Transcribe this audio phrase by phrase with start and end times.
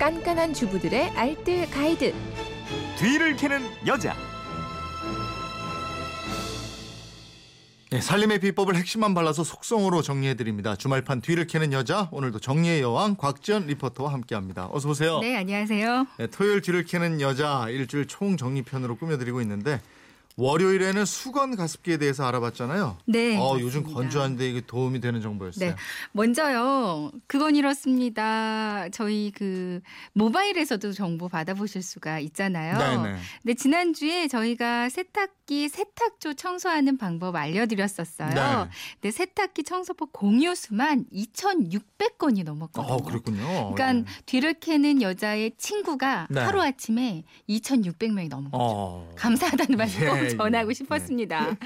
[0.00, 2.14] 깐깐한 주부들의 알뜰 가이드.
[2.98, 4.16] 뒤를 캐는 여자.
[7.90, 10.74] 네, 살림의 비법을 핵심만 발라서 속성으로 정리해드립니다.
[10.74, 14.70] 주말판 뒤를 캐는 여자 오늘도 정리의 여왕 곽지연 리포터와 함께합니다.
[14.72, 15.18] 어서 오세요.
[15.20, 16.06] 네, 안녕하세요.
[16.16, 19.82] 네, 토요일 뒤를 캐는 여자 일주일 총 정리편으로 꾸며드리고 있는데
[20.40, 22.96] 월요일에는 수건 가습기에 대해서 알아봤잖아요.
[23.04, 23.36] 네.
[23.36, 24.00] 어, 요즘 맞습니다.
[24.00, 25.70] 건조한데 이게 도움이 되는 정보였어요.
[25.70, 25.76] 네.
[26.12, 27.10] 먼저요.
[27.26, 28.88] 그건 이렇습니다.
[28.90, 29.80] 저희 그
[30.14, 32.78] 모바일에서도 정보 받아보실 수가 있잖아요.
[32.78, 33.18] 네네.
[33.42, 38.30] 근데 지난주에 저희가 세탁기 세탁조 청소하는 방법 알려드렸었어요.
[38.30, 38.70] 네.
[38.94, 42.94] 근데 세탁기 청소법 공유 수만 2,600건이 넘었거든요.
[42.94, 43.74] 어, 그렇군요.
[43.74, 46.40] 그러니까 뒤를 캐는 여자의 친구가 네.
[46.40, 48.58] 하루아침에 2,600명이 넘은 거죠.
[48.62, 49.12] 어.
[49.16, 50.29] 감사하다는 말씀 예.
[50.36, 51.56] 전하고 싶었습니다.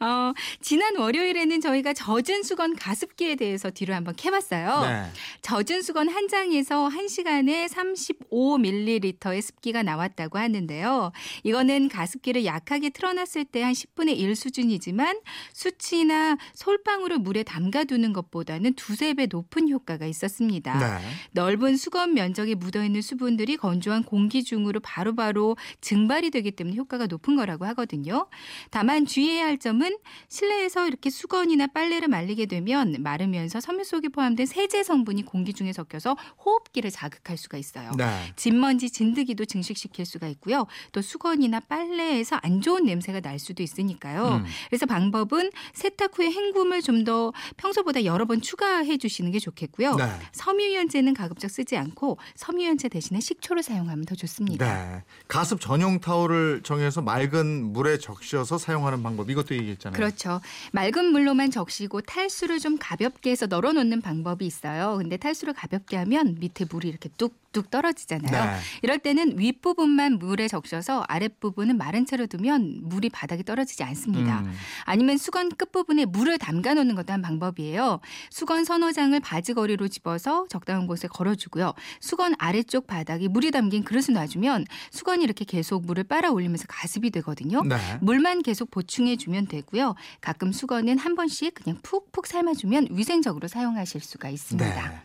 [0.00, 4.80] 어, 지난 월요일에는 저희가 젖은 수건 가습기에 대해서 뒤로 한번 캐봤어요.
[4.82, 5.10] 네.
[5.42, 11.12] 젖은 수건 한 장에서 한 시간에 35ml의 습기가 나왔다고 하는데요.
[11.44, 15.20] 이거는 가습기를 약하게 틀어놨을 때 한 10분의 1 수준이지만
[15.52, 20.78] 수치나 솔방울을 물에 담가두는 것보다는 두세 배 높은 효과가 있었습니다.
[20.78, 21.04] 네.
[21.32, 27.66] 넓은 수건 면적에 묻어있는 수분들이 건조한 공기 중으로 바로바로 증발이 되기 때문에 효과가 높은 거라고
[27.66, 28.28] 하거든요.
[28.70, 29.85] 다만 주의해야 할 점은
[30.28, 36.16] 실내에서 이렇게 수건이나 빨래를 말리게 되면 마르면서 섬유 속에 포함된 세제 성분이 공기 중에 섞여서
[36.44, 37.92] 호흡기를 자극할 수가 있어요.
[37.96, 38.32] 네.
[38.36, 40.66] 진먼지, 진드기도 증식시킬 수가 있고요.
[40.92, 44.42] 또 수건이나 빨래에서 안 좋은 냄새가 날 수도 있으니까요.
[44.42, 44.44] 음.
[44.68, 49.94] 그래서 방법은 세탁 후에 헹굼을 좀 더 평소보다 여러 번 추가해 주시는 게 좋겠고요.
[49.94, 50.10] 네.
[50.32, 54.66] 섬유유연제는 가급적 쓰지 않고 섬유유연제 대신에 식초를 사용하면 더 좋습니다.
[54.66, 55.04] 네.
[55.28, 59.96] 가습 전용 타올을 정해서 맑은 물에 적셔서 사용하는 방법 이것도 얘기 했잖아요.
[59.96, 60.40] 그렇죠.
[60.72, 64.96] 맑은 물로만 적시고 탈수를 좀 가볍게 해서 널어 놓는 방법이 있어요.
[64.98, 68.44] 근데 탈수를 가볍게 하면 밑에 물이 이렇게 뚝뚝 떨어지잖아요.
[68.44, 68.58] 네.
[68.82, 74.40] 이럴 때는 윗부분만 물에 적셔서 아랫부분은 마른 채로 두면 물이 바닥에 떨어지지 않습니다.
[74.40, 74.52] 음.
[74.84, 78.00] 아니면 수건 끝부분에 물을 담가 놓는 것도 한 방법이에요.
[78.30, 81.74] 수건 서너 장을 바지거리로 집어서 적당한 곳에 걸어주고요.
[82.00, 87.62] 수건 아래쪽 바닥에 물이 담긴 그릇을 놔주면 수건이 이렇게 계속 물을 빨아 올리면서 가습이 되거든요.
[87.62, 87.76] 네.
[88.00, 89.94] 물만 계속 보충해 주면 되고요.
[90.20, 94.88] 가끔 수건은 한 번씩 그냥 푹푹 삶아주면 위생적으로 사용하실 수가 있습니다.
[94.88, 95.00] 네.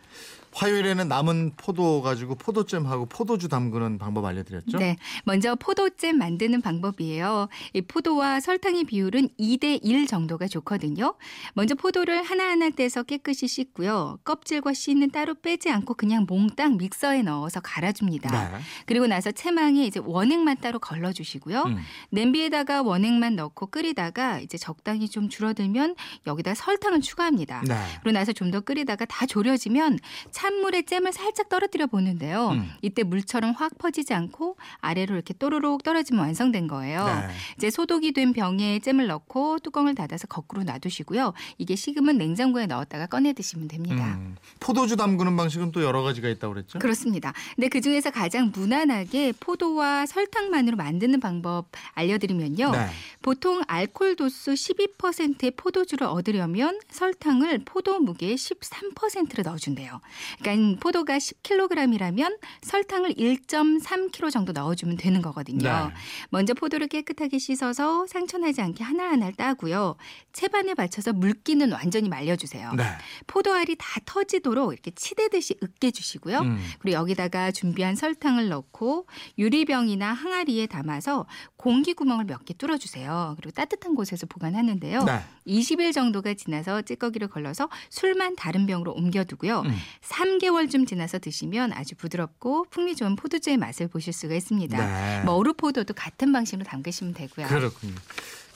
[0.54, 4.78] 화요일에는 남은 포도 가지고 포도잼하고 포도주 담그는 방법 알려드렸죠?
[4.78, 4.96] 네.
[5.24, 7.48] 먼저 포도잼 만드는 방법이에요.
[7.72, 11.14] 이 포도와 설탕의 비율은 2대 1 정도가 좋거든요.
[11.54, 14.18] 먼저 포도를 하나하나 떼서 깨끗이 씻고요.
[14.24, 18.30] 껍질과 씨는 따로 빼지 않고 그냥 몽땅 믹서에 넣어서 갈아줍니다.
[18.30, 18.58] 네.
[18.86, 21.62] 그리고 나서 채망에 이제 원액만 따로 걸러주시고요.
[21.62, 21.78] 음.
[22.10, 25.96] 냄비에다가 원액만 넣고 끓이다가 이제 적당히 좀 줄어들면
[26.26, 27.62] 여기다 설탕을 추가합니다.
[27.66, 27.74] 네.
[28.02, 29.98] 그러고 나서 좀 더 끓이다가 다 졸여지면
[30.42, 32.48] 찬물에 잼을 살짝 떨어뜨려 보는데요.
[32.48, 32.68] 음.
[32.82, 37.06] 이때 물처럼 확 퍼지지 않고 아래로 이렇게 또르륵 떨어지면 완성된 거예요.
[37.06, 37.28] 네.
[37.56, 41.32] 이제 소독이 된 병에 잼을 넣고 뚜껑을 닫아서 거꾸로 놔두시고요.
[41.58, 44.16] 이게 식으면 냉장고에 넣었다가 꺼내 드시면 됩니다.
[44.16, 44.34] 음.
[44.58, 46.80] 포도주 담그는 방식은 또 여러 가지가 있다고 그랬죠?
[46.80, 47.32] 그렇습니다.
[47.54, 52.72] 근데 그 중에서 가장 무난하게 포도와 설탕만으로 만드는 방법 알려드리면요.
[52.72, 52.86] 네.
[53.22, 60.00] 보통 알코올 도수 12%의 포도주를 얻으려면 설탕을 포도 무게의 13%를 넣어준대요.
[60.40, 65.58] 그러니까 포도가 10kg이라면 설탕을 1.3kg 정도 넣어주면 되는 거거든요.
[65.88, 65.94] 네.
[66.30, 69.96] 먼저 포도를 깨끗하게 씻어서 상처나지 않게 하나하나 따고요.
[70.32, 72.72] 채반에 받쳐서 물기는 완전히 말려주세요.
[72.74, 72.84] 네.
[73.26, 76.38] 포도알이 다 터지도록 이렇게 치대듯이 으깨주시고요.
[76.40, 76.58] 음.
[76.78, 79.06] 그리고 여기다가 준비한 설탕을 넣고
[79.38, 81.26] 유리병이나 항아리에 담아서
[81.56, 83.36] 공기 구멍을 몇 개 뚫어주세요.
[83.38, 85.04] 그리고 따뜻한 곳에서 보관하는데요.
[85.04, 85.20] 네.
[85.46, 89.60] 20일 정도가 지나서 찌꺼기를 걸러서 술만 다른 병으로 옮겨두고요.
[89.60, 89.76] 음.
[90.22, 94.76] 3개월쯤 지나서 드시면 아주 부드럽고 풍미 좋은 포도주의 맛을 보실 수가 있습니다.
[94.76, 95.24] 네.
[95.24, 97.46] 뭐 어루포도도 같은 방식으로 담그시면 되고요.
[97.48, 97.94] 그렇군요.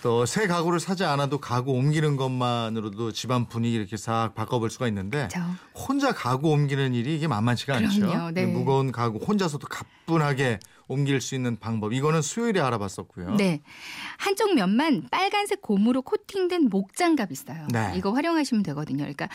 [0.02, 5.28] 또 새 가구를 사지 않아도 가구 옮기는 것만으로도 집안 분위기 이렇게 싹 바꿔볼 수가 있는데
[5.28, 5.40] 그렇죠.
[5.74, 8.06] 혼자 가구 옮기는 일이 이게 만만치가 않죠.
[8.06, 8.30] 그럼요.
[8.32, 8.46] 네.
[8.46, 11.92] 무거운 가구 혼자서도 가뿐하게 옮길 수 있는 방법.
[11.92, 13.34] 이거는 수요일에 알아봤었고요.
[13.34, 13.62] 네.
[14.18, 17.66] 한쪽 면만 빨간색 고무로 코팅된 목장갑 있어요.
[17.72, 17.92] 네.
[17.96, 18.98] 이거 활용하시면 되거든요.
[18.98, 19.28] 그러니까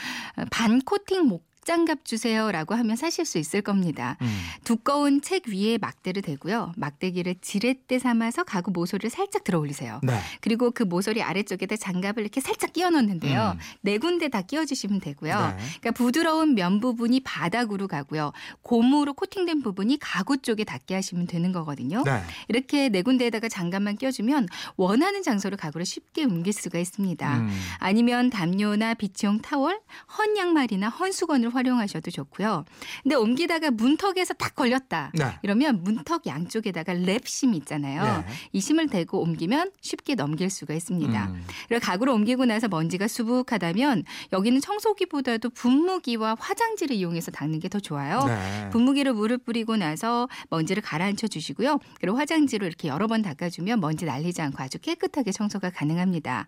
[0.52, 4.18] 반 코팅 목 장갑 주세요라고 하면 사실 수 있을 겁니다.
[4.22, 4.28] 음.
[4.64, 6.74] 두꺼운 책 위에 막대를 대고요.
[6.76, 10.00] 막대기를 지렛대 삼아서 가구 모서리를 살짝 들어 올리세요.
[10.02, 10.20] 네.
[10.42, 13.56] 그리고 그 모서리 아래쪽에다 장갑을 이렇게 살짝 끼워 넣는데요.
[13.56, 13.60] 음.
[13.82, 15.34] 네 군데 다 끼워 주시면 되고요.
[15.36, 15.64] 네.
[15.82, 18.32] 그러니까 부드러운 면 부분이 바닥으로 가고요.
[18.64, 22.02] 고무로 코팅된 부분이 가구 쪽에 닿게 하시면 되는 거거든요.
[22.04, 22.24] 네.
[22.48, 24.48] 이렇게 네 군데에다가 장갑만 껴주면
[24.78, 27.38] 원하는 장소로 가구를 쉽게 옮길 수가 있습니다.
[27.38, 27.50] 음.
[27.78, 29.80] 아니면 담요나 비치용 타월,
[30.18, 32.66] 헌 양말이나 헌 수건 을 활용하셔도 좋고요.
[33.02, 35.12] 근데 옮기다가 문턱에서 딱 걸렸다.
[35.16, 35.26] 네.
[35.42, 38.04] 이러면 문턱 양쪽에다가 랩심 있잖아요.
[38.04, 38.34] 네.
[38.54, 41.26] 이 심을 대고 옮기면 쉽게 넘길 수가 있습니다.
[41.26, 41.44] 음.
[41.68, 44.04] 그리고 가구를 옮기고 나서 먼지가 수북하다면
[44.34, 48.24] 여기는 청소기보다도 분무기와 화장지를 이용해서 닦는 게 더 좋아요.
[48.26, 48.70] 네.
[48.70, 51.80] 분무기로 물을 뿌리고 나서 먼지를 가라앉혀 주시고요.
[52.00, 56.48] 그리고 화장지로 이렇게 여러 번 닦아주면 먼지 날리지 않고 아주 깨끗하게 청소가 가능합니다.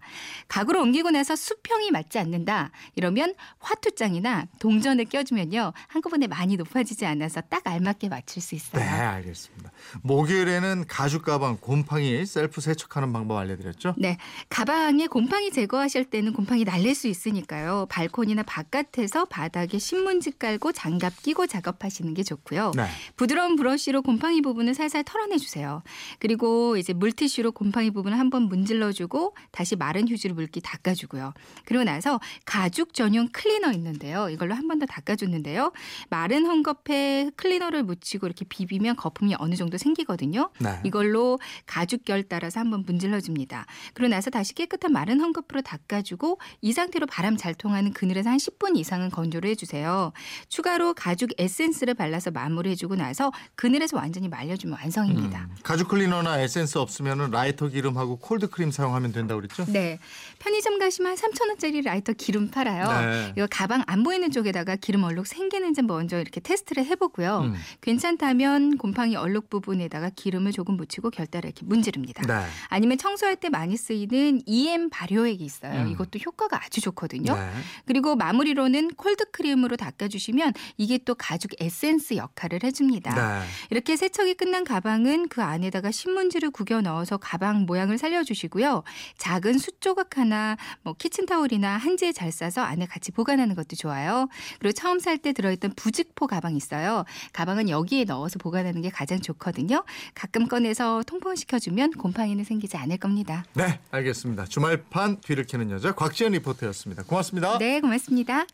[0.49, 2.71] 가구를 옮기고 나서 수평이 맞지 않는다.
[2.95, 5.73] 이러면 화투장이나 동전 을 껴주면요.
[5.87, 8.83] 한꺼번에 많이 높아지지 않아서 딱 알맞게 맞출 수 네, 있어요.
[8.83, 9.71] 알겠습니다.
[10.01, 13.95] 목요일에는 가죽 가방 곰팡이 셀프 세척하는 방법 알려드렸죠?
[13.97, 14.17] 네,
[14.49, 17.87] 가방에 곰팡이 제거하실 때는 곰팡이 날릴 수 있으니까요.
[17.89, 22.71] 발코니나 바깥에서 바닥에 신문지 깔고 장갑 끼고 작업하시는 게 좋고요.
[22.75, 22.87] 네.
[23.15, 25.81] 부드러운 브러쉬로 곰팡이 부분을 살살 털어내 주세요.
[26.19, 31.33] 그리고 이제 물티슈로 곰팡이 부분을 한번 문질러주고 다시 마른 휴지로 물기 닦아주고요.
[31.65, 34.29] 그리고 나서 가죽 전용 클리너 있는데요.
[34.29, 35.71] 이걸로 한 번 더 닦아줬는데요.
[36.09, 40.49] 마른 헝겊에 클리너를 묻히고 이렇게 비비면 거품이 어느 정도 생기거든요.
[40.59, 40.79] 네.
[40.83, 43.65] 이걸로 가죽 결 따라서 한번 문질러 줍니다.
[43.93, 48.77] 그러고 나서 다시 깨끗한 마른 헝겊으로 닦아주고 이 상태로 바람 잘 통하는 그늘에서 한 10분
[48.77, 50.11] 이상은 건조를 해주세요.
[50.49, 55.47] 추가로 가죽 에센스를 발라서 마무리해주고 나서 그늘에서 완전히 말려주면 완성입니다.
[55.49, 59.65] 음, 가죽 클리너나 에센스 없으면 라이터 기름하고 콜드 크림 사용하면 된다고 그랬죠?
[59.71, 59.99] 네.
[60.39, 63.01] 편의점 가시면 한 3,000원짜리 라이터 기름 팔아요.
[63.09, 63.33] 네.
[63.37, 67.39] 이거 가방 안 보이는 쪽에다가 기름 얼룩 생기는지 먼저 이렇게 테스트를 해보고요.
[67.39, 67.55] 음.
[67.81, 72.25] 괜찮다면 곰팡이 얼룩 부분에다가 기름을 조금 묻히고 결대로 이렇게 문지릅니다.
[72.25, 72.45] 네.
[72.69, 75.81] 아니면 청소할 때 많이 쓰이는 EM 발효액이 있어요.
[75.81, 75.87] 음.
[75.89, 77.35] 이것도 효과가 아주 좋거든요.
[77.35, 77.49] 네.
[77.85, 83.13] 그리고 마무리로는 콜드 크림으로 닦아주시면 이게 또 가죽 에센스 역할을 해줍니다.
[83.13, 83.45] 네.
[83.69, 88.83] 이렇게 세척이 끝난 가방은 그 안에다가 신문지를 구겨 넣어서 가방 모양을 살려주시고요.
[89.17, 94.27] 작은 숯 조각 하나, 뭐 키친타올이나 한지에 잘 싸서 안에 같이 보관하는 것도 좋아요.
[94.63, 97.05] 그리고 처음 살 때 들어있던 부직포 가방 있어요.
[97.33, 99.83] 가방은 여기에 넣어서 보관하는 게 가장 좋거든요.
[100.15, 103.45] 가끔 꺼내서 통풍시켜주면 곰팡이는 생기지 않을 겁니다.
[103.53, 104.45] 네, 알겠습니다.
[104.45, 107.03] 주말판 뒤를 캐는 여자 곽지연 리포터였습니다.
[107.03, 107.57] 고맙습니다.
[107.59, 108.47] 네, 고맙습니다.